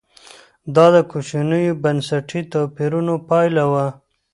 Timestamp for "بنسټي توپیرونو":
1.83-3.13